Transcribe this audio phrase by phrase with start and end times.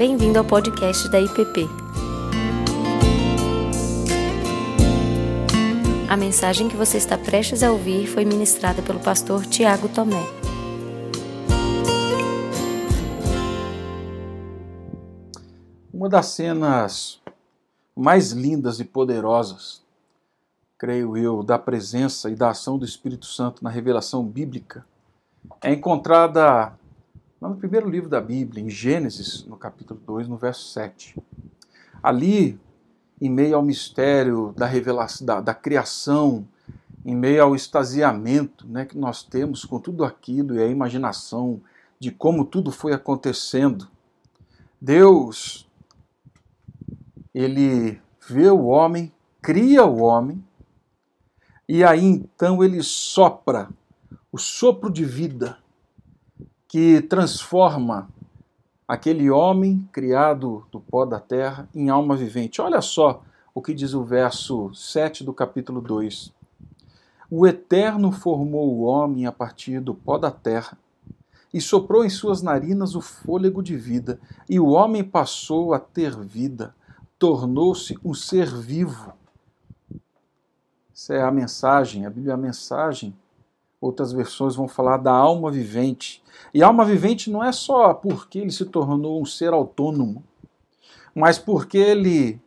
[0.00, 1.68] Bem-vindo ao podcast da IPP.
[6.08, 10.24] A mensagem que você está prestes a ouvir foi ministrada pelo pastor Tiago Tomé.
[15.92, 17.20] Uma das cenas
[17.94, 19.82] mais lindas e poderosas,
[20.78, 24.82] creio eu, da presença e da ação do Espírito Santo na revelação bíblica
[25.60, 26.72] é encontrada
[27.48, 31.16] no primeiro livro da Bíblia, em Gênesis, no capítulo 2, no verso 7.
[32.02, 32.60] Ali,
[33.20, 36.46] em meio ao mistério da revelação, da, da criação,
[37.04, 41.60] em meio ao extasiamento né, que nós temos com tudo aquilo e a imaginação
[41.98, 43.88] de como tudo foi acontecendo,
[44.78, 45.66] Deus
[47.34, 50.44] ele vê o homem, cria o homem,
[51.68, 53.70] e aí então ele sopra
[54.32, 55.59] o sopro de vida
[56.70, 58.08] que transforma
[58.86, 62.62] aquele homem criado do pó da terra em alma vivente.
[62.62, 66.32] Olha só o que diz o verso 7 do capítulo 2.
[67.28, 70.78] O Eterno formou o homem a partir do pó da terra
[71.52, 76.16] e soprou em suas narinas o fôlego de vida, e o homem passou a ter
[76.16, 76.72] vida
[77.18, 79.12] tornou-se um ser vivo.
[80.94, 83.12] Essa é a mensagem, a Bíblia é a mensagem.
[83.80, 86.22] Outras versões vão falar da alma vivente.
[86.52, 90.22] E alma vivente não é só porque ele se tornou um ser autônomo,
[91.14, 92.40] mas porque ele,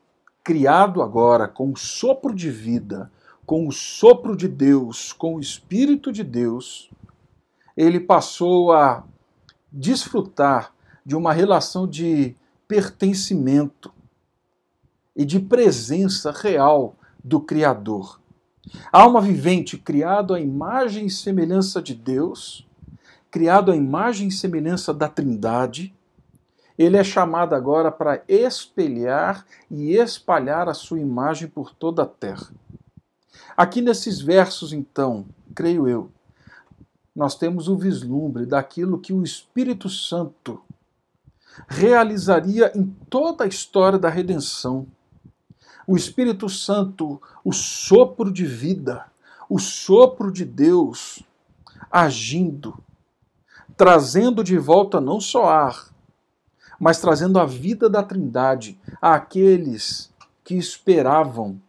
[0.44, 3.12] criado agora com o sopro de vida,
[3.46, 6.90] com o sopro de Deus, com o Espírito de Deus,
[7.76, 9.04] ele passou a
[9.72, 10.74] desfrutar
[11.06, 12.36] de uma relação de
[12.68, 13.92] pertencimento,
[15.16, 18.20] e de presença real do Criador.
[18.92, 22.68] Alma vivente, criado à imagem e semelhança de Deus,
[23.30, 25.94] criado à imagem e semelhança da Trindade,
[26.78, 32.52] ele é chamado agora para espelhar e espalhar a sua imagem por toda a terra.
[33.56, 36.10] Aqui nesses versos, então, creio eu,
[37.16, 40.62] nós temos o vislumbre daquilo que o Espírito Santo
[41.68, 44.88] realizaria em toda a história da redenção
[45.88, 49.06] o Espírito Santo, o sopro de vida,
[49.50, 51.24] o sopro de Deus
[51.92, 52.78] agindo,
[53.76, 55.94] trazendo de volta não só ar,
[56.80, 60.12] mas trazendo a vida da Trindade àqueles
[60.44, 61.62] que esperavam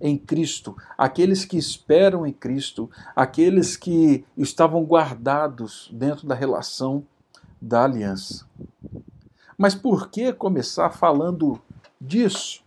[0.00, 7.04] em Cristo, aqueles que esperam em Cristo, aqueles que estavam guardados dentro da relação
[7.60, 8.46] da aliança.
[9.56, 11.60] Mas por que começar falando
[12.00, 12.63] disso?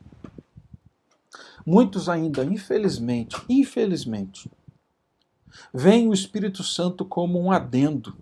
[1.69, 4.49] Muitos ainda, infelizmente, infelizmente,
[5.73, 8.15] veem o Espírito Santo como um adendo,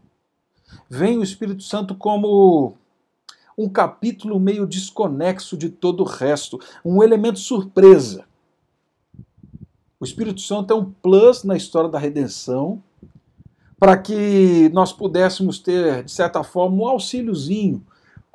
[0.89, 2.75] veem o Espírito Santo como
[3.55, 8.25] um capítulo meio desconexo de todo o resto, um elemento surpresa.
[9.99, 12.81] O Espírito Santo é um plus na história da redenção,
[13.77, 17.85] para que nós pudéssemos ter, de certa forma, um auxíliozinho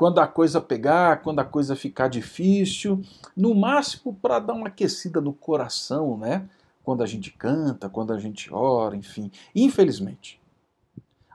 [0.00, 3.02] quando a coisa pegar, quando a coisa ficar difícil,
[3.36, 6.48] no máximo para dar uma aquecida no coração, né?
[6.82, 9.30] Quando a gente canta, quando a gente ora, enfim.
[9.54, 10.40] Infelizmente.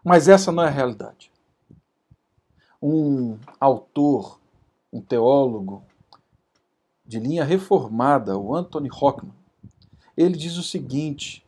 [0.03, 1.31] Mas essa não é a realidade.
[2.81, 4.39] Um autor,
[4.91, 5.83] um teólogo
[7.05, 9.35] de linha reformada, o Anthony Hockman,
[10.17, 11.45] ele diz o seguinte: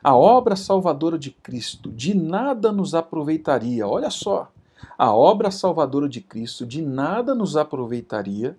[0.00, 3.84] a obra salvadora de Cristo de nada nos aproveitaria.
[3.84, 4.52] Olha só,
[4.98, 8.56] a obra salvadora de Cristo de nada nos aproveitaria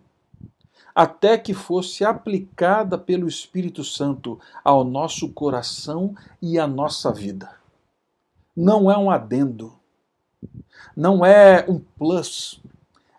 [0.93, 7.51] até que fosse aplicada pelo Espírito Santo ao nosso coração e à nossa vida.
[8.55, 9.73] Não é um adendo,
[10.95, 12.59] não é um plus.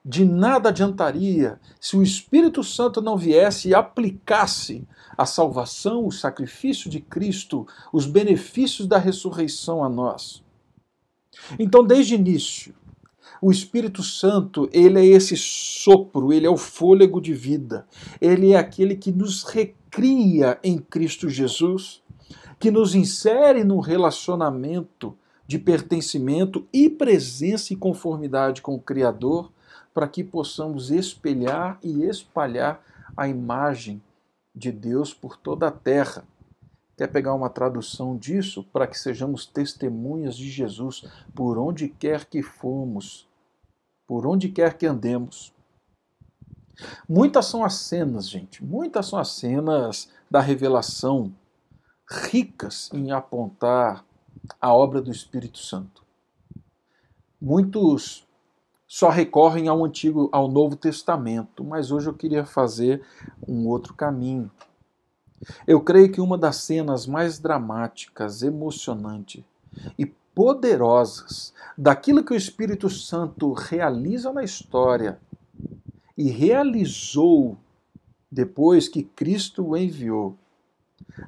[0.04, 4.84] De nada adiantaria se o Espírito Santo não viesse e aplicasse
[5.16, 10.42] a salvação, o sacrifício de Cristo, os benefícios da ressurreição a nós.
[11.58, 12.74] Então, desde o início,
[13.40, 17.86] o Espírito Santo, ele é esse sopro, ele é o fôlego de vida.
[18.20, 22.02] Ele é aquele que nos recria em Cristo Jesus,
[22.58, 25.16] que nos insere num relacionamento
[25.46, 29.50] de pertencimento e presença e conformidade com o Criador,
[29.94, 32.84] para que possamos espelhar e espalhar
[33.16, 34.02] a imagem
[34.54, 36.24] de Deus por toda a terra.
[36.98, 42.42] Quer pegar uma tradução disso para que sejamos testemunhas de Jesus por onde quer que
[42.42, 43.28] fomos,
[44.04, 45.54] por onde quer que andemos.
[47.08, 51.32] Muitas são as cenas, gente, muitas são as cenas da revelação,
[52.10, 54.04] ricas em apontar
[54.60, 56.02] a obra do Espírito Santo.
[57.40, 58.26] Muitos
[58.88, 63.06] só recorrem ao antigo, ao Novo Testamento, mas hoje eu queria fazer
[63.46, 64.50] um outro caminho.
[65.66, 69.44] Eu creio que uma das cenas mais dramáticas, emocionantes
[69.98, 75.18] e poderosas daquilo que o Espírito Santo realiza na história
[76.16, 77.56] e realizou
[78.30, 80.36] depois que Cristo o enviou,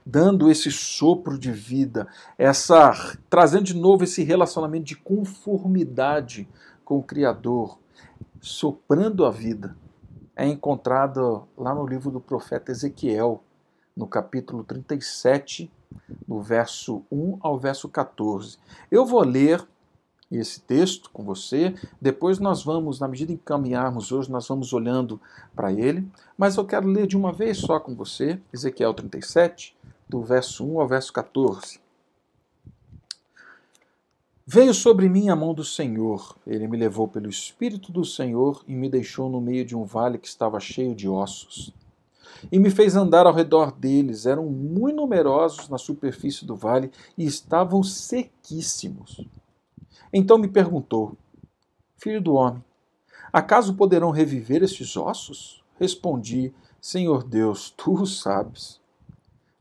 [0.05, 6.49] dando esse sopro de vida, essa trazendo de novo esse relacionamento de conformidade
[6.85, 7.79] com o Criador,
[8.41, 9.77] soprando a vida,
[10.35, 13.43] é encontrado lá no livro do profeta Ezequiel,
[14.00, 15.70] no capítulo 37,
[16.26, 18.56] do verso 1 ao verso 14.
[18.91, 19.62] Eu vou ler
[20.31, 21.75] esse texto com você.
[22.00, 25.20] Depois nós vamos, na medida em que caminharmos hoje, nós vamos olhando
[25.55, 26.08] para ele.
[26.38, 29.76] Mas eu quero ler de uma vez só com você, Ezequiel 37,
[30.08, 31.79] do verso 1 ao verso 14.
[34.47, 38.75] Veio sobre mim a mão do Senhor, ele me levou pelo Espírito do Senhor e
[38.75, 41.73] me deixou no meio de um vale que estava cheio de ossos.
[42.50, 47.25] E me fez andar ao redor deles, eram muito numerosos na superfície do vale e
[47.25, 49.25] estavam sequíssimos.
[50.12, 51.17] Então me perguntou:
[51.97, 52.65] Filho do homem,
[53.32, 55.62] acaso poderão reviver estes ossos?
[55.79, 58.81] Respondi: Senhor Deus, tu sabes.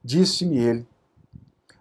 [0.04, 0.88] Disse-me ele: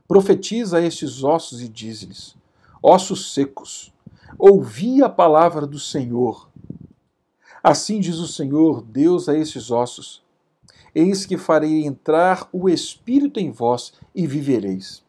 [0.06, 2.36] Profetiza a estes ossos e diz-lhes:
[2.82, 3.92] Ossos secos,
[4.38, 6.48] ouvi a palavra do Senhor.
[7.62, 10.22] Assim diz o Senhor, Deus a estes ossos:
[11.00, 15.00] Eis que farei entrar o Espírito em vós e vivereis.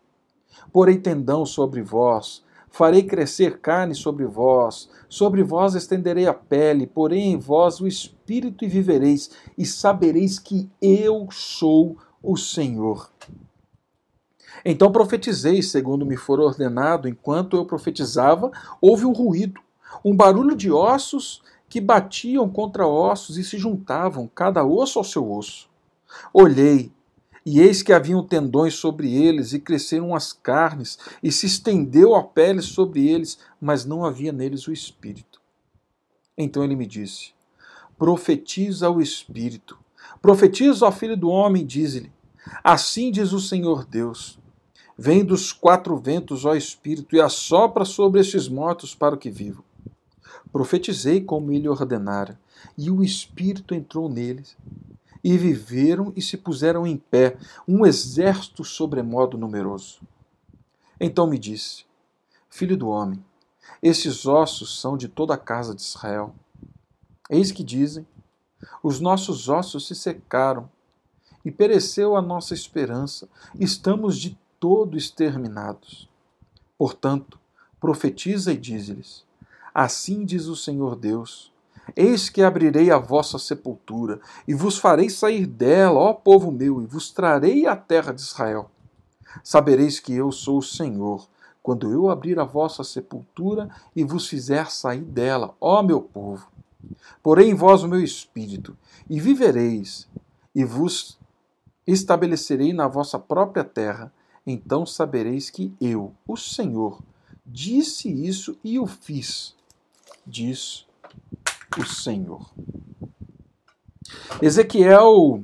[0.71, 7.21] Porei tendão sobre vós, farei crescer carne sobre vós, sobre vós estenderei a pele, porei
[7.21, 13.11] em vós o espírito e vivereis, e sabereis que eu sou o Senhor.
[14.63, 19.59] Então profetizei, segundo me for ordenado, enquanto eu profetizava, houve um ruído,
[20.05, 25.31] um barulho de ossos que batiam contra ossos e se juntavam, cada osso ao seu
[25.31, 25.68] osso.
[26.33, 26.91] Olhei,
[27.45, 32.23] e eis que haviam tendões sobre eles, e cresceram as carnes, e se estendeu a
[32.23, 35.41] pele sobre eles, mas não havia neles o espírito.
[36.37, 37.31] Então ele me disse:
[37.97, 39.77] Profetiza ao espírito,
[40.21, 42.11] profetiza ao filho do homem, diz-lhe:
[42.63, 44.39] Assim diz o Senhor Deus:
[44.97, 49.63] Vem dos quatro ventos, ó Espírito, e assopra sobre estes mortos para o que vivo.
[50.51, 52.39] Profetizei como ele ordenara,
[52.77, 54.57] e o Espírito entrou neles
[55.23, 57.37] e viveram e se puseram em pé,
[57.67, 60.01] um exército sobremodo numeroso.
[60.99, 61.85] Então me disse:
[62.49, 63.23] Filho do homem,
[63.81, 66.33] esses ossos são de toda a casa de Israel.
[67.29, 68.05] Eis que dizem:
[68.83, 70.69] Os nossos ossos se secaram
[71.43, 76.09] e pereceu a nossa esperança, estamos de todo exterminados.
[76.77, 77.39] Portanto,
[77.79, 79.25] profetiza e diz-lhes:
[79.73, 81.51] Assim diz o Senhor Deus:
[81.95, 86.85] Eis que abrirei a vossa sepultura, e vos farei sair dela, ó povo meu, e
[86.85, 88.69] vos trarei à terra de Israel.
[89.43, 91.27] Sabereis que eu sou o Senhor,
[91.61, 96.47] quando eu abrir a vossa sepultura e vos fizer sair dela, ó meu povo.
[97.21, 98.75] Porei em vós o meu espírito,
[99.09, 100.07] e vivereis,
[100.55, 101.17] e vos
[101.85, 104.11] estabelecerei na vossa própria terra.
[104.45, 107.01] Então sabereis que eu, o Senhor,
[107.45, 109.55] disse isso e o fiz,
[110.25, 110.85] diz
[111.77, 112.49] o Senhor.
[114.41, 115.43] Ezequiel,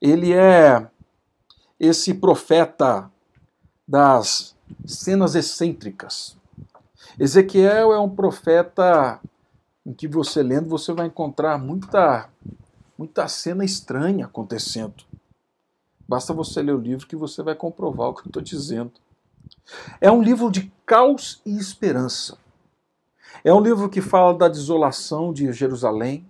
[0.00, 0.88] ele é
[1.78, 3.10] esse profeta
[3.86, 4.54] das
[4.86, 6.36] cenas excêntricas.
[7.18, 9.20] Ezequiel é um profeta
[9.84, 12.28] em que você lendo você vai encontrar muita
[12.96, 15.04] muita cena estranha acontecendo.
[16.06, 18.92] Basta você ler o livro que você vai comprovar o que eu estou dizendo.
[20.00, 22.36] É um livro de caos e esperança.
[23.44, 26.26] É um livro que fala da desolação de Jerusalém.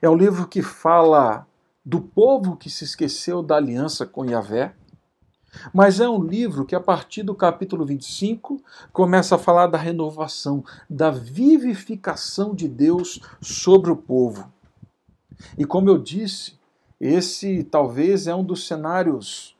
[0.00, 1.46] É um livro que fala
[1.84, 4.74] do povo que se esqueceu da aliança com Yahvé.
[5.72, 10.64] Mas é um livro que, a partir do capítulo 25, começa a falar da renovação,
[10.88, 14.50] da vivificação de Deus sobre o povo.
[15.58, 16.58] E como eu disse,
[17.00, 19.56] esse talvez é um dos cenários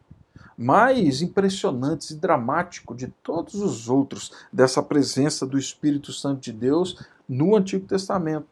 [0.61, 7.03] mais impressionantes e dramático de todos os outros dessa presença do Espírito Santo de Deus
[7.27, 8.47] no Antigo Testamento.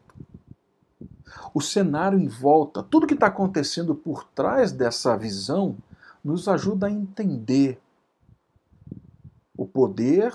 [1.52, 5.76] O cenário em volta, tudo que está acontecendo por trás dessa visão,
[6.24, 7.78] nos ajuda a entender
[9.54, 10.32] o poder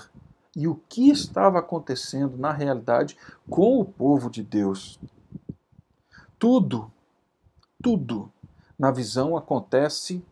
[0.54, 3.16] e o que estava acontecendo na realidade
[3.50, 5.00] com o povo de Deus.
[6.38, 6.88] Tudo,
[7.82, 8.30] tudo
[8.78, 10.24] na visão acontece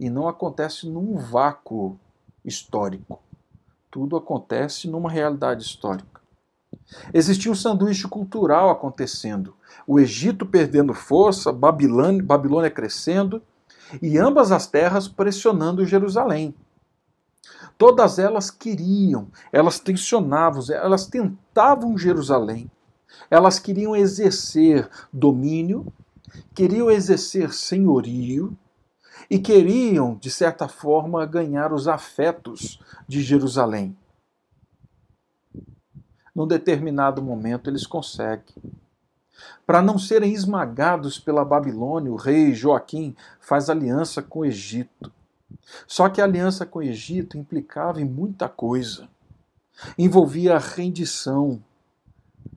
[0.00, 2.00] e não acontece num vácuo
[2.42, 3.20] histórico.
[3.90, 6.22] Tudo acontece numa realidade histórica.
[7.12, 9.54] Existia um sanduíche cultural acontecendo.
[9.86, 13.42] O Egito perdendo força, Babilônia, Babilônia crescendo
[14.00, 16.54] e ambas as terras pressionando Jerusalém.
[17.76, 22.70] Todas elas queriam, elas tensionavam, elas tentavam Jerusalém.
[23.30, 25.92] Elas queriam exercer domínio,
[26.54, 28.56] queriam exercer senhorio
[29.28, 33.96] e queriam, de certa forma, ganhar os afetos de Jerusalém.
[36.34, 38.54] Num determinado momento, eles conseguem.
[39.66, 45.12] Para não serem esmagados pela Babilônia, o rei Joaquim faz aliança com o Egito.
[45.86, 49.08] Só que a aliança com o Egito implicava em muita coisa.
[49.96, 51.62] Envolvia a rendição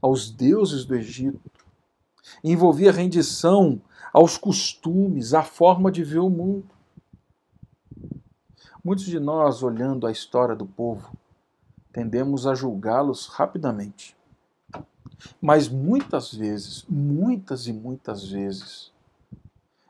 [0.02, 1.40] aos deuses do Egito,
[2.44, 3.82] envolvia rendição
[4.14, 6.70] aos costumes, à forma de ver o mundo.
[8.84, 11.18] Muitos de nós, olhando a história do povo,
[11.92, 14.16] tendemos a julgá-los rapidamente.
[15.42, 18.92] Mas muitas vezes, muitas e muitas vezes,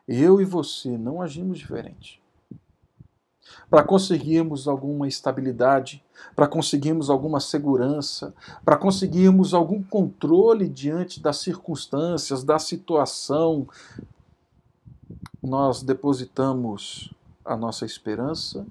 [0.07, 2.22] eu e você não agimos diferente.
[3.69, 6.03] Para conseguirmos alguma estabilidade,
[6.35, 8.33] para conseguirmos alguma segurança,
[8.63, 13.67] para conseguirmos algum controle diante das circunstâncias, da situação,
[15.41, 18.65] nós depositamos a nossa esperança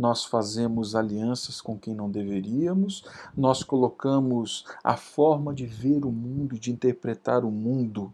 [0.00, 3.04] nós fazemos alianças com quem não deveríamos,
[3.36, 8.10] nós colocamos a forma de ver o mundo, de interpretar o mundo,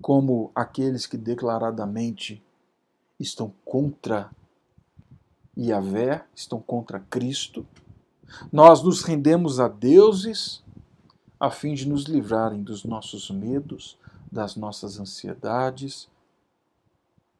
[0.00, 2.42] como aqueles que declaradamente
[3.18, 4.30] estão contra
[5.56, 7.66] Yahvé, estão contra Cristo.
[8.52, 10.62] Nós nos rendemos a deuses
[11.38, 13.98] a fim de nos livrarem dos nossos medos,
[14.30, 16.08] das nossas ansiedades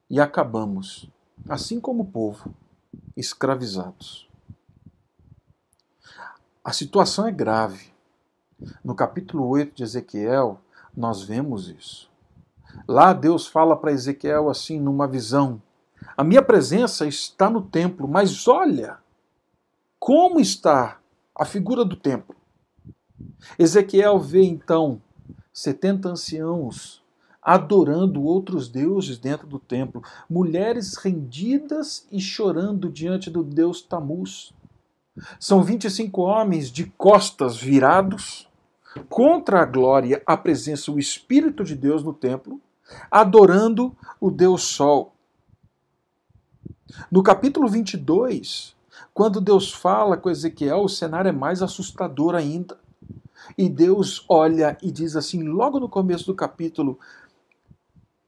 [0.09, 1.09] e acabamos,
[1.49, 2.54] assim como o povo,
[3.16, 4.28] escravizados.
[6.62, 7.93] A situação é grave.
[8.83, 10.61] No capítulo 8 de Ezequiel,
[10.97, 12.11] nós vemos isso.
[12.87, 15.62] Lá Deus fala para Ezequiel assim, numa visão:
[16.16, 18.99] A minha presença está no templo, mas olha
[19.99, 20.99] como está
[21.35, 22.37] a figura do templo.
[23.59, 25.00] Ezequiel vê então
[25.52, 27.02] 70 anciãos
[27.45, 34.52] adorando outros deuses dentro do templo, mulheres rendidas e chorando diante do deus Tamuz.
[35.38, 38.49] São 25 homens de costas virados
[39.08, 42.60] contra a glória, a presença, o Espírito de Deus no templo,
[43.10, 45.12] adorando o Deus Sol.
[47.10, 48.74] No capítulo 22,
[49.12, 52.78] quando Deus fala com Ezequiel, o cenário é mais assustador ainda.
[53.58, 56.98] E Deus olha e diz assim, logo no começo do capítulo: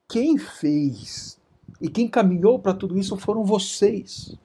[0.09, 1.39] quem fez
[1.81, 4.37] e quem caminhou para tudo isso foram vocês.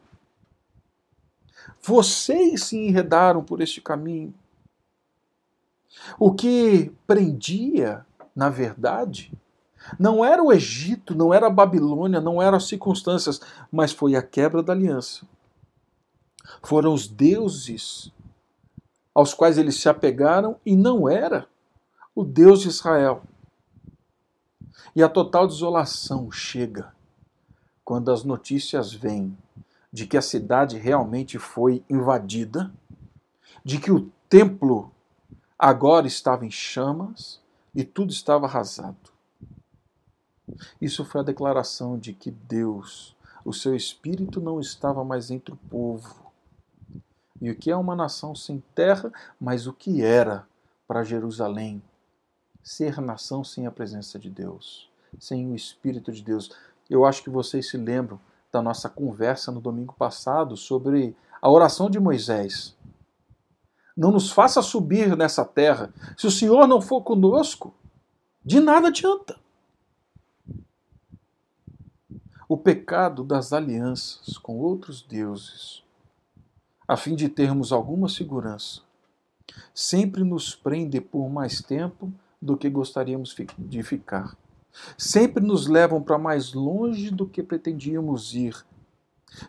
[1.82, 4.34] Vocês se enredaram por este caminho.
[6.20, 8.06] O que prendia,
[8.36, 9.32] na verdade,
[10.00, 14.22] não era o Egito, não era a Babilônia, não eram as circunstâncias, mas foi a
[14.22, 15.26] quebra da aliança.
[16.62, 18.12] Foram os deuses
[19.14, 21.48] aos quais eles se apegaram e não era
[22.16, 23.24] o Deus de Israel.
[24.96, 26.94] E a total desolação chega
[27.84, 29.38] quando as notícias vêm
[29.92, 32.72] de que a cidade realmente foi invadida,
[33.64, 34.92] de que o templo
[35.62, 37.40] agora estava em chamas
[37.76, 38.98] e tudo estava arrasado.
[40.82, 43.16] Isso foi a declaração de que Deus,
[43.46, 46.32] o seu espírito não estava mais entre o povo.
[47.40, 50.48] E o que é uma nação sem terra, mas o que era
[50.88, 51.82] para Jerusalém
[52.64, 54.90] ser nação sem a presença de Deus,
[55.20, 56.52] sem o Espírito de Deus.
[56.90, 58.20] Eu acho que vocês se lembram
[58.52, 62.76] da nossa conversa no domingo passado sobre a oração de Moisés.
[63.96, 65.94] Não nos faça subir nessa terra.
[66.18, 67.74] Se o Senhor não for conosco,
[68.44, 69.40] de nada adianta.
[72.48, 75.84] O pecado das alianças com outros deuses,
[76.88, 78.82] a fim de termos alguma segurança,
[79.74, 84.36] sempre nos prende por mais tempo do que gostaríamos de ficar.
[84.98, 88.66] Sempre nos levam para mais longe do que pretendíamos ir.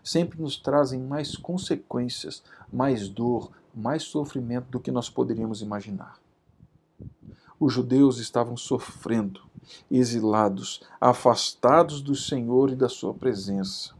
[0.02, 6.18] Sempre nos trazem mais consequências, mais dor, mais sofrimento do que nós poderíamos imaginar.
[7.58, 9.40] Os judeus estavam sofrendo,
[9.90, 13.94] exilados, afastados do Senhor e da sua presença.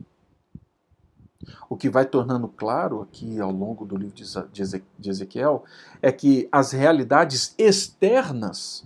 [1.68, 4.14] O que vai tornando claro aqui ao longo do livro
[4.52, 5.64] de Ezequiel
[6.00, 8.84] é que as realidades externas,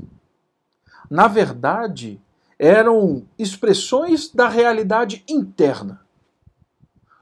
[1.11, 2.21] na verdade,
[2.59, 6.01] eram expressões da realidade interna,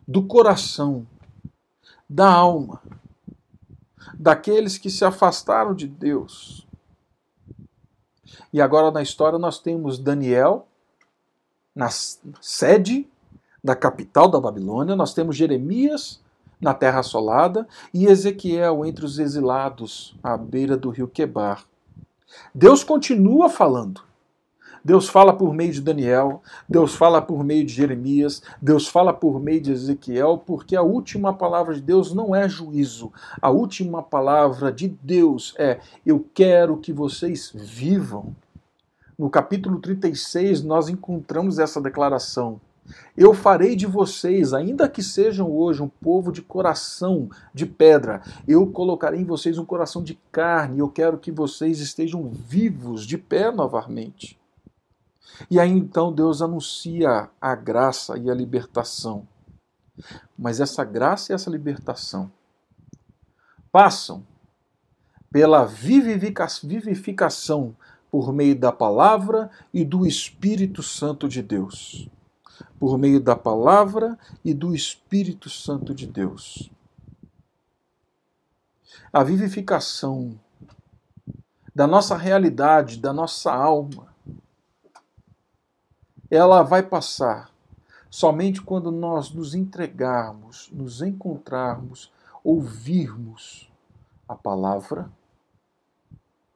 [0.07, 1.07] do coração,
[2.09, 2.81] da alma.
[4.13, 6.67] Daqueles que se afastaram de Deus.
[8.53, 10.67] E agora na história nós temos Daniel
[11.75, 11.89] na
[12.41, 13.09] sede
[13.63, 16.21] da capital da Babilônia, nós temos Jeremias
[16.61, 21.65] na terra assolada e Ezequiel entre os exilados à beira do rio Quebar.
[22.55, 24.03] Deus continua falando.
[24.85, 29.41] Deus fala por meio de Daniel, Deus fala por meio de Jeremias, Deus fala por
[29.41, 33.11] meio de Ezequiel, porque a última palavra de Deus não é juízo.
[33.41, 38.37] A última palavra de Deus é: Eu quero que vocês vivam.
[39.19, 42.61] No capítulo 36, nós encontramos essa declaração.
[43.17, 48.67] Eu farei de vocês, ainda que sejam hoje um povo de coração de pedra, eu
[48.67, 53.51] colocarei em vocês um coração de carne, eu quero que vocês estejam vivos, de pé
[53.51, 54.39] novamente.
[55.51, 59.27] E aí então Deus anuncia a graça e a libertação.
[60.37, 62.31] Mas essa graça e essa libertação
[63.71, 64.27] passam
[65.31, 67.77] pela vivificação
[68.11, 72.09] por meio da palavra e do Espírito Santo de Deus.
[72.79, 76.71] Por meio da palavra e do Espírito Santo de Deus.
[79.13, 80.39] A vivificação
[81.75, 84.14] da nossa realidade, da nossa alma,
[86.35, 87.51] ela vai passar
[88.11, 92.13] somente quando nós nos entregarmos, nos encontrarmos,
[92.43, 93.71] ouvirmos
[94.29, 95.11] a palavra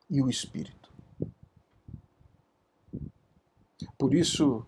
[0.08, 0.88] e o Espírito.
[3.99, 4.64] Por isso,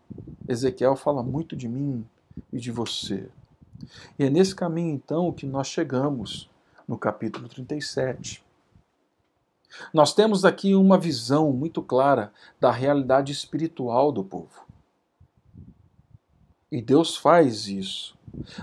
[0.49, 2.05] Ezequiel fala muito de mim
[2.53, 3.29] e de você.
[4.19, 6.51] E é nesse caminho, então, que nós chegamos
[6.87, 8.45] no capítulo 37.
[9.95, 14.70] Nós temos aqui uma visão muito clara da realidade espiritual do povo.
[16.71, 18.17] E Deus faz isso.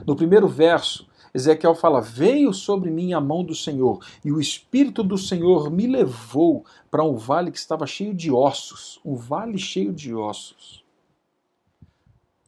[0.06, 5.04] No primeiro verso, Ezequiel fala: Veio sobre mim a mão do Senhor, e o Espírito
[5.04, 9.94] do Senhor me levou para um vale que estava cheio de ossos um vale cheio
[9.94, 10.84] de ossos.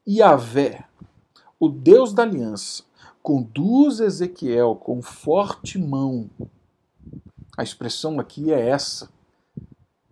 [0.08, 0.86] Yahvé,
[1.60, 2.84] o Deus da aliança,
[3.22, 6.30] conduz Ezequiel com forte mão.
[7.58, 9.12] A expressão aqui é essa.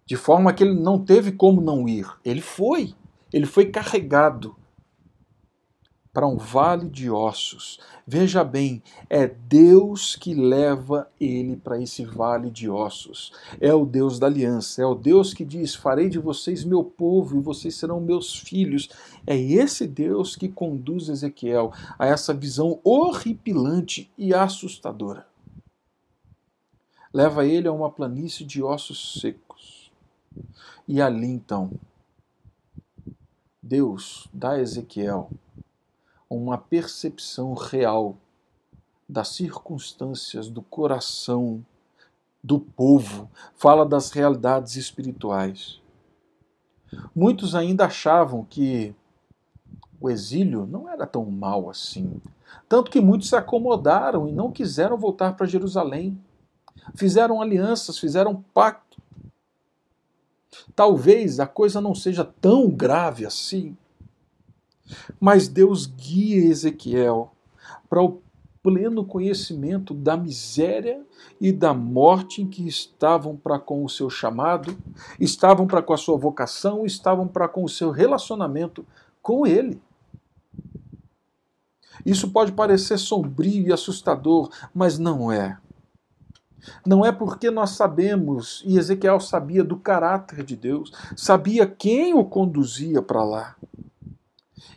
[0.06, 2.06] De forma que ele não teve como não ir.
[2.24, 2.94] Ele foi.
[3.32, 4.56] Ele foi carregado
[6.18, 7.80] para um vale de ossos.
[8.08, 13.32] Veja bem, é Deus que leva ele para esse vale de ossos.
[13.62, 17.38] É o Deus da aliança, é o Deus que diz: Farei de vocês meu povo
[17.38, 18.90] e vocês serão meus filhos.
[19.28, 25.28] É esse Deus que conduz Ezequiel a essa visão horripilante e assustadora.
[27.14, 29.92] Leva ele a uma planície de ossos secos.
[30.88, 31.70] E ali então,
[33.62, 35.30] Deus dá a Ezequiel
[36.30, 38.18] uma percepção real
[39.08, 41.66] das circunstâncias do coração
[42.44, 45.82] do povo, fala das realidades espirituais.
[47.16, 48.94] Muitos ainda achavam que
[50.00, 52.22] o exílio não era tão mal assim,
[52.70, 56.18] tanto que muitos se acomodaram e não quiseram voltar para Jerusalém.
[56.96, 59.02] Fizeram alianças, fizeram pacto.
[60.76, 63.76] Talvez a coisa não seja tão grave assim,
[65.20, 67.32] mas Deus guia Ezequiel
[67.90, 68.22] para o
[68.62, 71.02] pleno conhecimento da miséria
[71.40, 74.78] e da morte em que estavam para com o seu chamado,
[75.20, 78.86] estavam para com a sua vocação, estavam para com o seu relacionamento
[79.22, 79.82] com ele.
[82.06, 85.58] Isso pode parecer sombrio e assustador, mas não é.
[86.86, 92.26] Não é porque nós sabemos, e Ezequiel sabia do caráter de Deus, sabia quem o
[92.26, 93.56] conduzia para lá.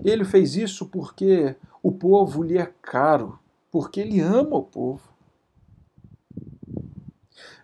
[0.04, 3.38] Ele fez isso porque o povo lhe é caro,
[3.70, 5.02] porque ele ama o povo.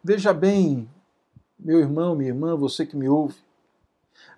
[0.03, 0.89] Veja bem,
[1.59, 3.37] meu irmão, minha irmã, você que me ouve,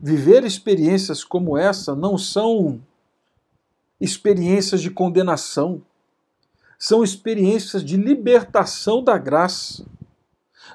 [0.00, 2.80] viver experiências como essa não são
[4.00, 5.82] experiências de condenação,
[6.78, 9.84] são experiências de libertação da graça.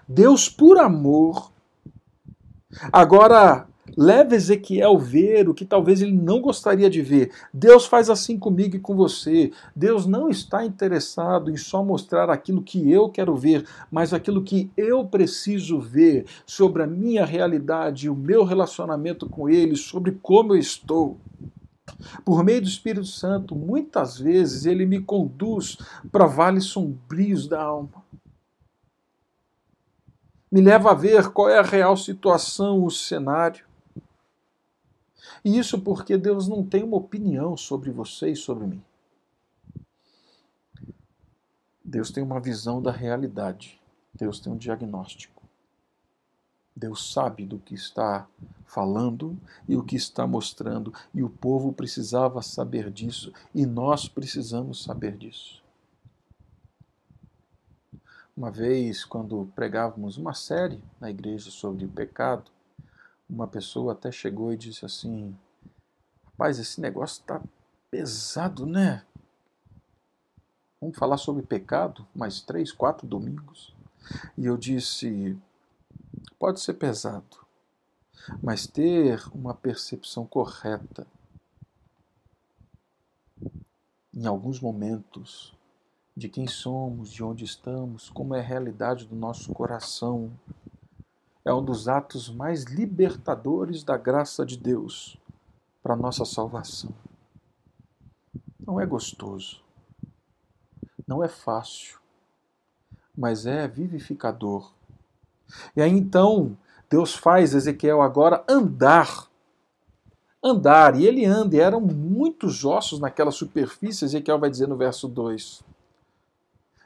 [0.07, 1.51] Deus, por amor,
[2.91, 7.31] agora Leve Ezequiel ver o que talvez ele não gostaria de ver.
[7.53, 9.51] Deus faz assim comigo e com você.
[9.75, 14.71] Deus não está interessado em só mostrar aquilo que eu quero ver, mas aquilo que
[14.75, 20.59] eu preciso ver sobre a minha realidade, o meu relacionamento com Ele, sobre como eu
[20.59, 21.17] estou.
[22.23, 25.77] Por meio do Espírito Santo, muitas vezes ele me conduz
[26.11, 28.03] para vales sombrios da alma.
[30.51, 33.65] Me leva a ver qual é a real situação, o cenário.
[35.43, 38.83] E isso porque Deus não tem uma opinião sobre você e sobre mim.
[41.83, 43.79] Deus tem uma visão da realidade.
[44.13, 45.43] Deus tem um diagnóstico.
[46.75, 48.27] Deus sabe do que está
[48.65, 54.83] falando e o que está mostrando, e o povo precisava saber disso, e nós precisamos
[54.83, 55.61] saber disso.
[58.35, 62.49] Uma vez, quando pregávamos uma série na igreja sobre o pecado,
[63.29, 65.35] uma pessoa até chegou e disse assim:
[66.25, 67.41] Rapaz, esse negócio está
[67.89, 69.05] pesado, né?
[70.81, 73.73] Vamos falar sobre pecado mais três, quatro domingos.
[74.37, 75.37] E eu disse:
[76.37, 77.45] pode ser pesado,
[78.41, 81.07] mas ter uma percepção correta
[84.13, 85.53] em alguns momentos
[86.15, 90.31] de quem somos, de onde estamos, como é a realidade do nosso coração,
[91.45, 95.17] é um dos atos mais libertadores da graça de Deus
[95.81, 96.91] para nossa salvação.
[98.65, 99.61] Não é gostoso,
[101.05, 101.99] não é fácil,
[103.15, 104.71] mas é vivificador.
[105.75, 106.57] E aí então
[106.89, 109.27] Deus faz Ezequiel agora andar.
[110.41, 115.07] Andar, e ele anda, e eram muitos ossos naquela superfície, Ezequiel vai dizer no verso
[115.07, 115.63] 2.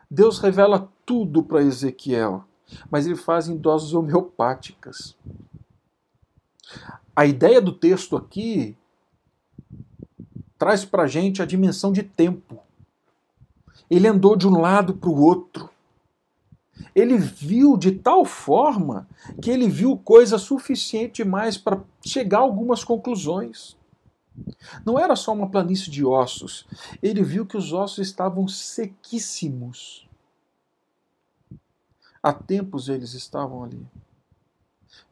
[0.10, 2.46] Deus revela tudo para Ezequiel,
[2.89, 5.15] mas ele faz em doses homeopáticas.
[7.15, 8.75] A ideia do texto aqui
[10.58, 12.60] traz para a gente a dimensão de tempo.
[13.89, 15.69] Ele andou de um lado para o outro.
[16.93, 19.08] Ele viu de tal forma
[19.41, 23.77] que ele viu coisa suficiente demais para chegar a algumas conclusões.
[24.86, 26.65] Não era só uma planície de ossos.
[27.01, 30.07] Ele viu que os ossos estavam sequíssimos.
[32.28, 33.88] Há tempos eles estavam ali.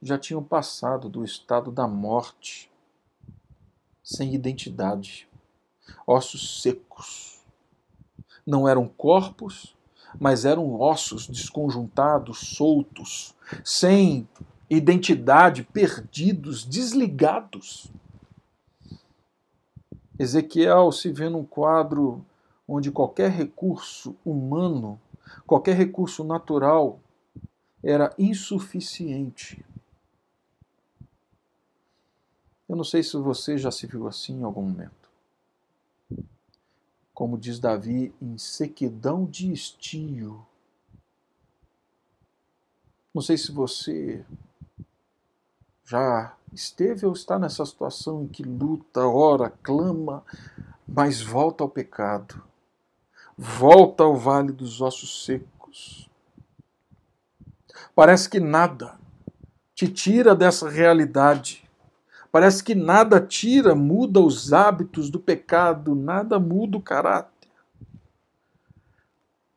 [0.02, 2.70] Já tinham passado do estado da morte,
[4.04, 5.26] sem identidade
[6.06, 7.40] ossos secos.
[8.46, 9.78] Não eram corpos,
[10.20, 14.28] mas eram ossos desconjuntados, soltos, sem
[14.70, 17.90] identidade, perdidos, desligados.
[20.20, 22.26] Ezequiel se vê num quadro
[22.68, 25.00] onde qualquer recurso humano,
[25.48, 27.00] qualquer recurso natural
[27.86, 29.64] era insuficiente.
[32.68, 35.06] Eu não sei se você já se viu assim em algum momento
[37.16, 40.46] como diz Davi, em sequidão de estio.
[43.14, 44.26] Não sei se você
[45.86, 50.26] já esteve ou está nessa situação em que luta, ora, clama,
[50.86, 52.44] mas volta ao pecado,
[53.38, 56.10] volta ao vale dos ossos secos.
[57.96, 59.00] Parece que nada
[59.74, 61.66] te tira dessa realidade
[62.36, 67.50] Parece que nada tira, muda os hábitos do pecado, nada muda o caráter.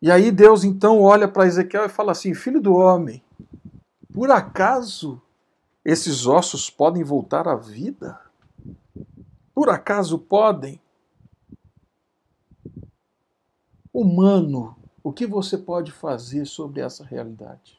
[0.00, 3.20] E aí Deus então olha para Ezequiel e fala assim: Filho do homem,
[4.14, 5.20] por acaso
[5.84, 8.20] esses ossos podem voltar à vida?
[9.52, 10.80] Por acaso podem?
[13.92, 17.76] Humano, o que você pode fazer sobre essa realidade?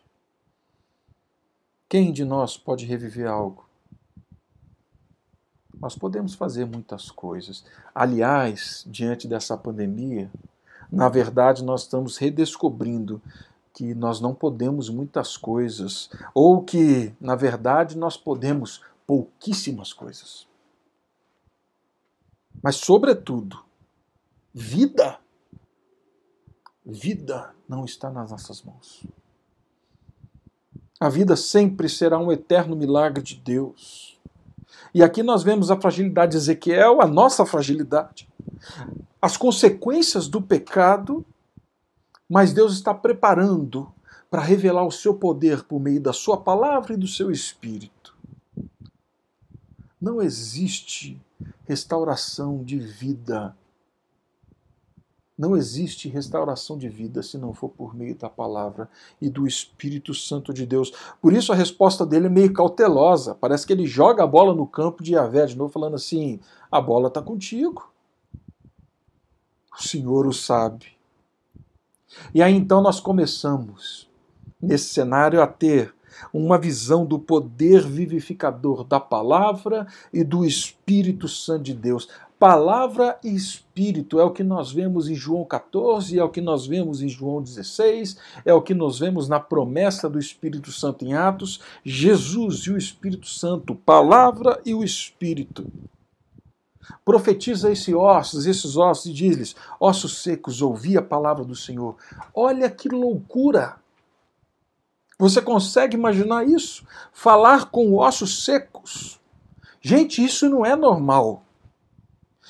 [1.89, 3.67] Quem de nós pode reviver algo?
[5.79, 7.65] Nós podemos fazer muitas coisas.
[7.95, 10.29] Aliás, diante dessa pandemia,
[10.91, 13.19] na verdade, nós estamos redescobrindo
[13.73, 20.47] que nós não podemos muitas coisas, ou que, na verdade, nós podemos pouquíssimas coisas.
[22.61, 23.63] Mas, sobretudo,
[24.53, 25.19] vida.
[26.85, 29.03] Vida não está nas nossas mãos.
[30.99, 34.19] A vida sempre será um eterno milagre de Deus.
[34.93, 38.27] E aqui nós vemos a fragilidade de Ezequiel, a nossa fragilidade,
[39.21, 41.25] as consequências do pecado,
[42.27, 43.91] mas Deus está preparando
[44.29, 48.15] para revelar o seu poder por meio da sua palavra e do seu espírito.
[50.01, 51.19] Não existe
[51.65, 53.55] restauração de vida
[55.39, 58.89] não existe restauração de vida se não for por meio da palavra
[59.21, 60.91] e do Espírito Santo de Deus.
[61.21, 63.33] Por isso a resposta dele é meio cautelosa.
[63.33, 66.81] Parece que ele joga a bola no campo de Yahvé de novo, falando assim: a
[66.81, 67.89] bola está contigo.
[69.73, 70.87] O Senhor o sabe.
[72.35, 74.09] E aí então nós começamos,
[74.61, 75.95] nesse cenário, a ter
[76.33, 82.09] uma visão do poder vivificador da palavra e do Espírito Santo de Deus.
[82.39, 86.65] Palavra e Espírito é o que nós vemos em João 14, é o que nós
[86.65, 91.13] vemos em João 16, é o que nós vemos na promessa do Espírito Santo em
[91.13, 91.59] Atos.
[91.83, 95.69] Jesus e o Espírito Santo, palavra e o Espírito.
[97.03, 101.97] Profetiza esses ossos, esses ossos, e diz-lhes: ossos secos, ouvi a palavra do Senhor.
[102.33, 103.75] Olha que loucura!
[105.17, 106.85] Você consegue imaginar isso?
[107.11, 109.19] Falar com ossos secos.
[109.81, 111.43] Gente, isso não é normal.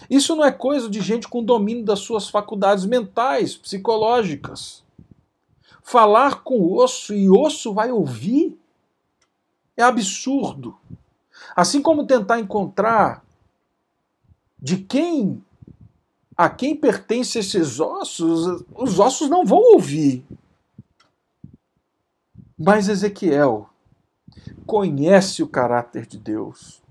[0.09, 4.83] Isso não é coisa de gente com domínio das suas faculdades mentais, psicológicas.
[5.81, 8.55] Falar com osso e osso vai ouvir
[9.75, 10.77] é absurdo.
[11.55, 13.23] Assim como tentar encontrar
[14.61, 15.41] de quem
[16.37, 20.23] a quem pertencem esses ossos, os ossos não vão ouvir.
[22.57, 23.69] Mas Ezequiel
[24.65, 26.81] conhece o caráter de Deus.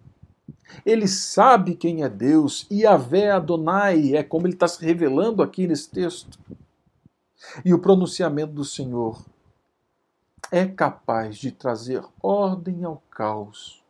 [0.85, 5.67] Ele sabe quem é Deus, e Yahvé Adonai é como ele está se revelando aqui
[5.67, 6.39] nesse texto.
[7.65, 9.25] E o pronunciamento do Senhor
[10.51, 13.83] é capaz de trazer ordem ao caos,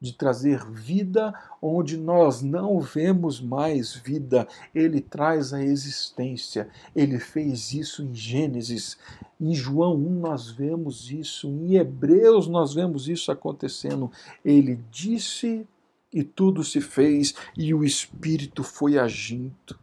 [0.00, 4.48] de trazer vida onde nós não vemos mais vida.
[4.74, 6.68] Ele traz a existência.
[6.94, 8.98] Ele fez isso em Gênesis.
[9.40, 14.10] Em João 1 nós vemos isso, em Hebreus nós vemos isso acontecendo.
[14.44, 15.66] Ele disse
[16.12, 19.78] e tudo se fez, e o Espírito foi agindo.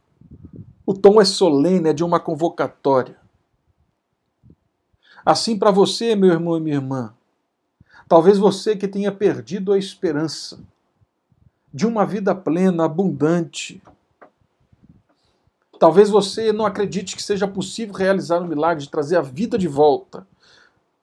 [0.86, 3.18] O tom é solene, é de uma convocatória.
[5.26, 7.14] Assim para você, meu irmão e minha irmã,
[8.08, 10.60] talvez você que tenha perdido a esperança
[11.74, 13.82] de uma vida plena, abundante,
[15.80, 19.68] talvez você não acredite que seja possível realizar um milagre de trazer a vida de
[19.68, 20.28] volta.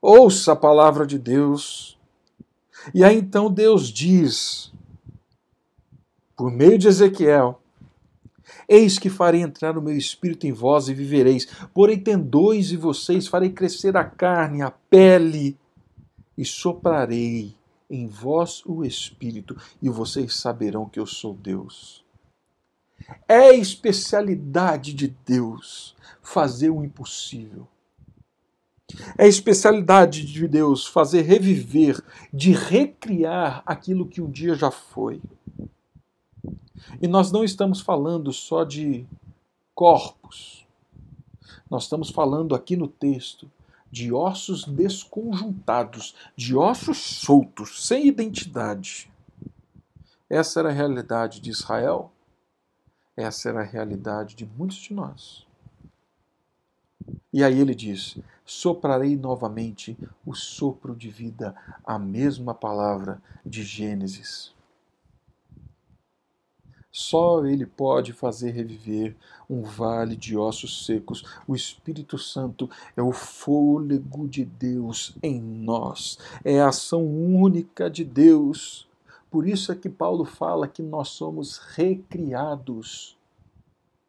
[0.03, 1.97] Ouça a palavra de Deus.
[2.93, 4.73] E aí então Deus diz:
[6.37, 7.61] por meio de Ezequiel:
[8.69, 11.47] Eis que farei entrar o meu espírito em vós e vivereis.
[11.73, 15.59] Porém, tendões e vocês, farei crescer a carne, a pele,
[16.37, 17.55] e soprarei
[17.89, 22.05] em vós o espírito, e vocês saberão que eu sou Deus.
[23.29, 27.69] É especialidade de Deus fazer o impossível.
[29.19, 35.21] É especialidade de Deus fazer reviver, de recriar aquilo que um dia já foi.
[37.01, 39.07] E nós não estamos falando só de
[39.75, 40.67] corpos.
[41.71, 43.51] Nós estamos falando aqui no texto
[43.91, 49.11] de ossos desconjuntados, de ossos soltos, sem identidade.
[50.29, 52.11] Essa era a realidade de Israel.
[53.17, 55.47] Essa era a realidade de muitos de nós.
[57.33, 61.55] E aí ele diz: soprarei novamente o sopro de vida,
[61.85, 64.56] a mesma palavra de Gênesis.
[66.99, 69.15] Só Ele pode fazer reviver
[69.51, 71.23] um vale de ossos secos.
[71.47, 78.03] O Espírito Santo é o fôlego de Deus em nós, é a ação única de
[78.03, 78.89] Deus.
[79.31, 83.15] Por isso é que Paulo fala que nós somos recriados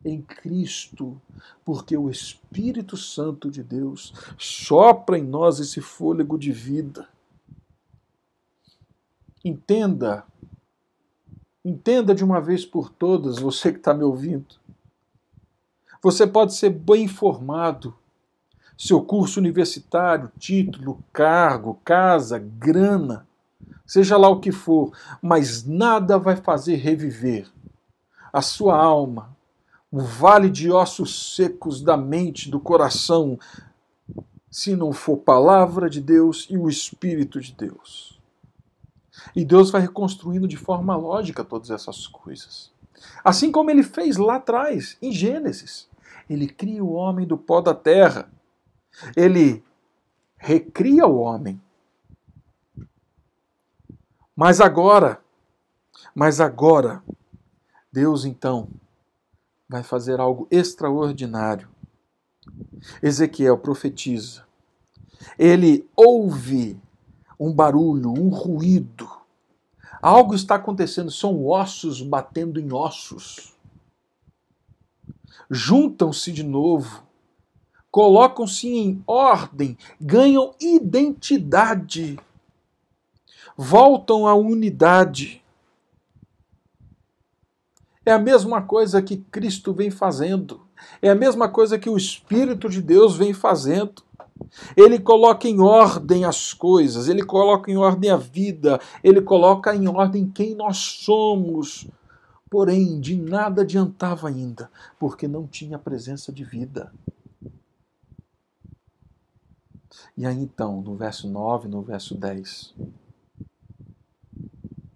[0.06, 1.22] em Cristo,
[1.66, 7.06] porque o Espírito Santo de Deus sopra em nós esse fôlego de vida.
[9.44, 10.26] Entenda
[11.68, 14.56] Entenda de uma vez por todas, você que está me ouvindo.
[16.02, 17.94] Você pode ser bem informado,
[18.78, 23.28] seu curso universitário, título, cargo, casa, grana,
[23.86, 27.50] seja lá o que for, mas nada vai fazer reviver
[28.32, 29.36] a sua alma,
[29.92, 33.38] o vale de ossos secos da mente, do coração,
[34.50, 38.17] se não for palavra de Deus e o Espírito de Deus.
[39.36, 42.72] E Deus vai reconstruindo de forma lógica todas essas coisas.
[43.24, 45.88] Assim como ele fez lá atrás, em Gênesis.
[46.30, 48.30] Ele cria o homem do pó da terra.
[49.16, 49.64] Ele
[50.38, 51.62] recria o homem.
[54.36, 55.20] Mas agora,
[56.14, 57.04] mas agora,
[57.92, 58.70] Deus então
[59.68, 61.68] vai fazer algo extraordinário.
[63.02, 64.46] Ezequiel profetiza.
[65.38, 66.80] Ele ouve
[67.40, 69.10] um barulho, um ruído.
[70.02, 73.54] Algo está acontecendo, são ossos batendo em ossos.
[75.50, 77.04] Juntam-se de novo,
[77.90, 82.20] colocam-se em ordem, ganham identidade,
[83.56, 85.44] voltam à unidade.
[88.06, 90.62] É a mesma coisa que Cristo vem fazendo,
[91.02, 94.07] é a mesma coisa que o Espírito de Deus vem fazendo.
[94.76, 99.88] Ele coloca em ordem as coisas, ele coloca em ordem a vida, ele coloca em
[99.88, 101.88] ordem quem nós somos.
[102.50, 106.94] Porém, de nada adiantava ainda, porque não tinha presença de vida.
[110.16, 112.74] E aí então, no verso 9, no verso 10,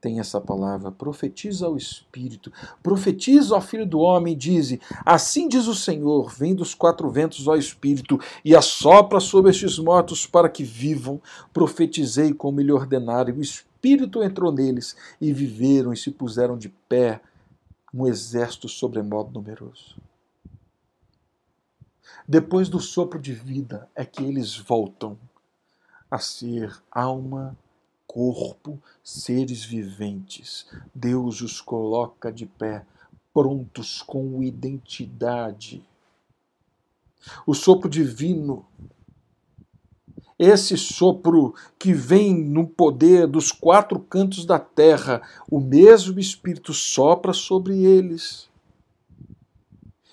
[0.01, 5.75] tem essa palavra, profetiza ao Espírito, profetiza ao Filho do Homem, diz: Assim diz o
[5.75, 11.21] Senhor, vem dos quatro ventos ao Espírito e assopra sobre estes mortos para que vivam.
[11.53, 17.21] Profetizei como lhe ordenaram, o Espírito entrou neles e viveram e se puseram de pé,
[17.93, 19.97] um exército sobremodo numeroso.
[22.27, 25.17] Depois do sopro de vida é que eles voltam
[26.09, 27.55] a ser alma
[28.11, 30.65] corpo, seres viventes.
[30.93, 32.85] Deus os coloca de pé,
[33.33, 35.81] prontos com identidade.
[37.47, 38.65] O sopro divino,
[40.37, 47.31] esse sopro que vem no poder dos quatro cantos da terra, o mesmo Espírito sopra
[47.31, 48.49] sobre eles.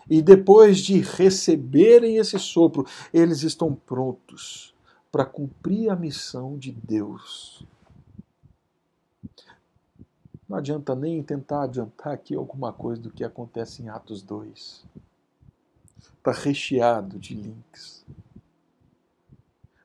[0.09, 4.73] E depois de receberem esse sopro, eles estão prontos
[5.11, 7.67] para cumprir a missão de Deus.
[10.49, 14.85] Não adianta nem tentar adiantar aqui alguma coisa do que acontece em Atos 2.
[16.17, 18.07] Está recheado de links.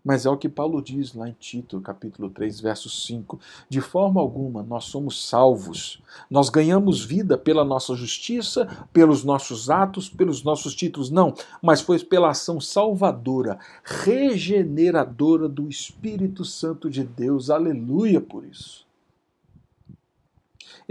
[0.04, 3.39] Mas é o que Paulo diz lá em Tito, capítulo 3, verso 5.
[3.69, 6.02] De forma alguma nós somos salvos.
[6.30, 11.10] Nós ganhamos vida pela nossa justiça, pelos nossos atos, pelos nossos títulos.
[11.10, 17.49] Não, mas foi pela ação salvadora, regeneradora do Espírito Santo de Deus.
[17.49, 18.86] Aleluia por isso.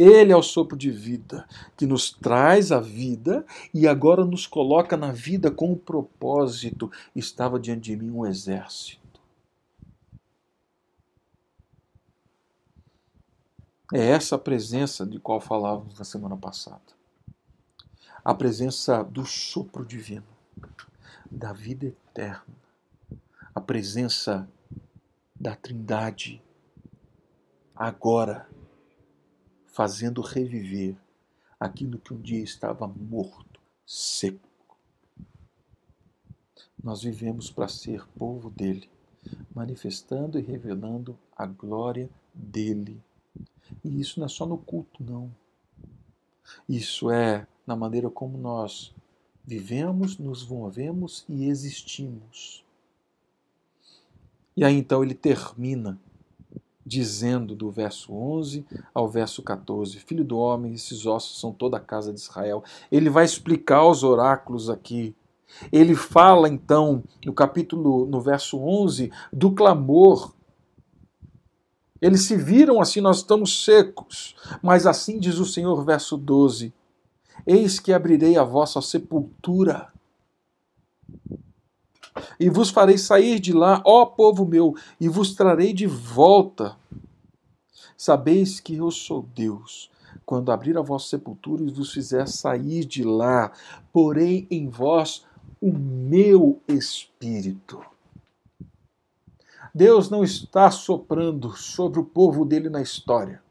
[0.03, 4.97] Ele é o sopro de vida que nos traz a vida e agora nos coloca
[4.97, 6.91] na vida com o propósito.
[7.15, 9.01] Estava diante de mim um exército.
[13.95, 16.81] É essa a presença de qual falávamos na semana passada.
[18.25, 20.27] A presença do sopro divino,
[21.31, 22.57] da vida eterna,
[23.55, 24.49] a presença
[25.39, 26.43] da Trindade,
[27.77, 28.49] agora
[29.73, 30.95] fazendo reviver
[31.59, 34.77] aquilo que um dia estava morto, seco.
[36.83, 38.89] Nós vivemos para ser povo dele,
[39.55, 43.01] manifestando e revelando a glória dele.
[43.83, 45.35] E isso não é só no culto, não.
[46.69, 48.95] Isso é na maneira como nós
[49.45, 52.63] vivemos, nos movemos e existimos.
[54.55, 55.99] E aí então ele termina
[56.85, 61.81] dizendo do verso 11 ao verso 14: Filho do homem, esses ossos são toda a
[61.81, 62.63] casa de Israel.
[62.91, 65.15] Ele vai explicar os oráculos aqui.
[65.71, 70.33] Ele fala então, no capítulo, no verso 11, do clamor.
[72.01, 74.35] Eles se viram assim, nós estamos secos.
[74.63, 76.73] Mas assim diz o Senhor, verso 12:
[77.47, 79.93] Eis que abrirei a vossa sepultura
[82.39, 86.77] e vos farei sair de lá, ó povo meu, e vos trarei de volta.
[87.97, 89.91] Sabeis que eu sou Deus,
[90.25, 93.53] quando abrir a vossa sepultura e vos fizer sair de lá,
[93.93, 95.25] porém em vós
[95.61, 97.81] o meu espírito.
[99.75, 103.42] Deus não está soprando sobre o povo dele na história.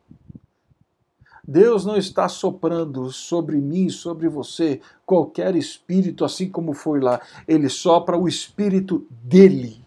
[1.48, 7.20] Deus não está soprando sobre mim, sobre você, qualquer espírito, assim como foi lá.
[7.48, 9.84] Ele sopra o espírito dele.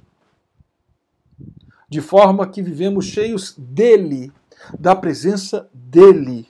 [1.89, 4.33] De forma que vivemos cheios dele,
[4.79, 6.49] da presença dele.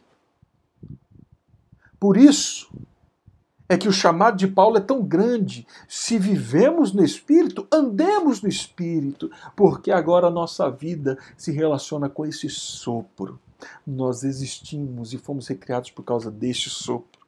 [2.00, 2.70] Por isso
[3.68, 5.66] é que o chamado de Paulo é tão grande.
[5.88, 12.24] Se vivemos no Espírito, andemos no Espírito, porque agora a nossa vida se relaciona com
[12.24, 13.38] esse sopro
[13.87, 17.24] nós existimos e fomos recriados por causa deste sopro.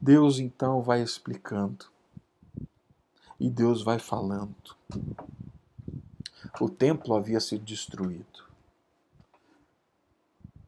[0.00, 1.86] Deus então vai explicando
[3.38, 4.76] e Deus vai falando.
[6.60, 8.46] O templo havia sido destruído.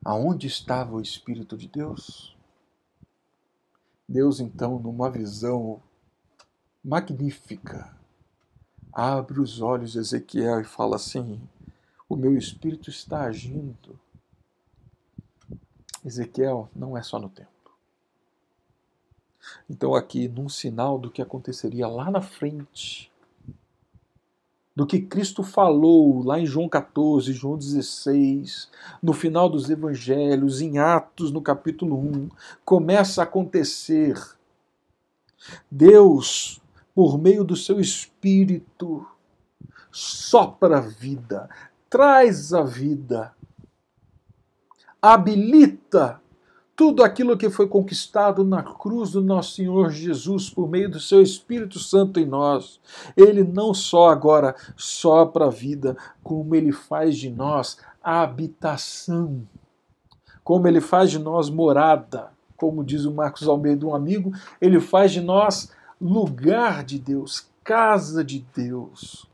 [0.05, 2.37] Aonde estava o Espírito de Deus?
[4.09, 5.83] Deus, então, numa visão
[6.83, 7.95] magnífica,
[8.93, 11.41] abre os olhos de Ezequiel e fala assim:
[12.09, 13.99] o meu espírito está agindo.
[16.05, 17.53] Ezequiel não é só no templo.
[19.69, 23.11] Então, aqui, num sinal do que aconteceria lá na frente,
[24.75, 28.71] do que Cristo falou lá em João 14, João 16,
[29.03, 32.29] no final dos evangelhos, em Atos, no capítulo 1,
[32.65, 34.17] começa a acontecer.
[35.71, 36.61] Deus,
[36.95, 39.05] por meio do seu Espírito,
[39.91, 41.49] sopra vida,
[41.89, 43.33] traz a vida,
[45.01, 46.21] habilita
[46.79, 51.21] tudo aquilo que foi conquistado na cruz do nosso Senhor Jesus por meio do seu
[51.21, 52.79] Espírito Santo em nós.
[53.17, 59.43] Ele não só agora sopra a vida, como ele faz de nós habitação,
[60.45, 65.11] como ele faz de nós morada, como diz o Marcos Almeida, um amigo, ele faz
[65.11, 69.28] de nós lugar de Deus, casa de Deus.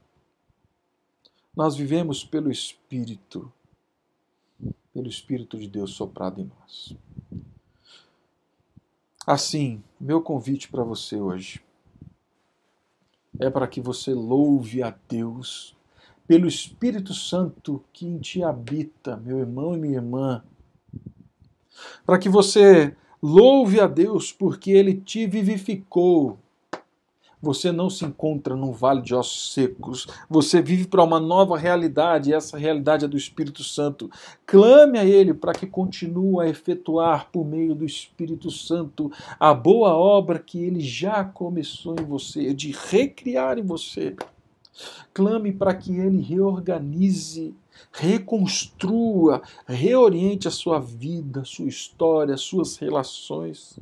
[1.56, 3.52] Nós vivemos pelo Espírito,
[4.92, 6.96] pelo Espírito de Deus soprado em nós.
[9.26, 11.62] Assim, meu convite para você hoje
[13.38, 15.76] é para que você louve a Deus
[16.26, 20.42] pelo Espírito Santo que em ti habita, meu irmão e minha irmã.
[22.04, 26.38] Para que você louve a Deus porque ele te vivificou,
[27.44, 30.06] você não se encontra num vale de ossos secos.
[30.28, 34.10] Você vive para uma nova realidade, e essa realidade é do Espírito Santo.
[34.46, 39.94] Clame a Ele para que continue a efetuar por meio do Espírito Santo a boa
[39.94, 44.16] obra que Ele já começou em você, de recriar em você.
[45.12, 47.54] Clame para que Ele reorganize,
[47.92, 53.78] reconstrua, reoriente a sua vida, sua história, as suas relações.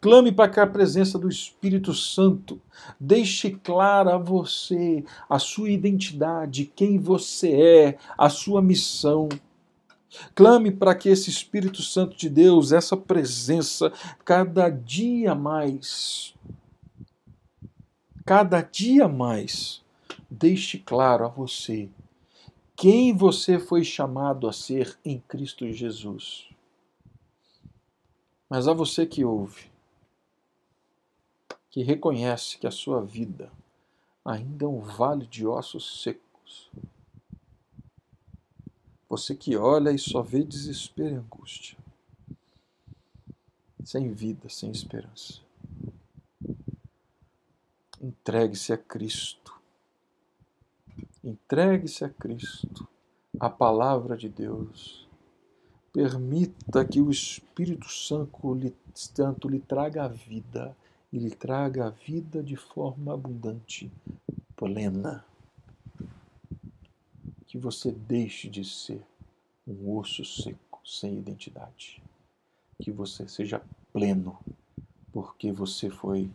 [0.00, 2.60] Clame para que a presença do Espírito Santo
[2.98, 9.28] deixe clara a você a sua identidade, quem você é, a sua missão.
[10.34, 13.92] Clame para que esse Espírito Santo de Deus, essa presença,
[14.24, 16.34] cada dia mais,
[18.24, 19.82] cada dia mais,
[20.30, 21.88] deixe claro a você
[22.80, 26.47] quem você foi chamado a ser em Cristo Jesus.
[28.48, 29.70] Mas a você que ouve,
[31.70, 33.52] que reconhece que a sua vida
[34.24, 36.70] ainda é um vale de ossos secos,
[39.06, 41.78] você que olha e só vê desespero e angústia,
[43.84, 45.40] sem vida, sem esperança.
[48.00, 49.58] Entregue-se a Cristo.
[51.24, 52.86] Entregue-se a Cristo,
[53.40, 55.07] a palavra de Deus
[55.92, 60.76] Permita que o Espírito Santo lhe, Santo lhe traga a vida
[61.12, 63.90] e lhe traga a vida de forma abundante,
[64.54, 65.24] plena.
[67.46, 69.02] Que você deixe de ser
[69.66, 72.02] um osso seco, sem identidade.
[72.80, 73.62] Que você seja
[73.92, 74.38] pleno,
[75.12, 76.30] porque você foi